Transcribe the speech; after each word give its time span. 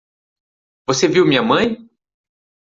Você 0.87 1.07
viu 1.07 1.27
minha 1.27 1.43
mãe? 1.43 1.87